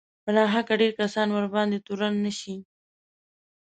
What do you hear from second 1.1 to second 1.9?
ورباندې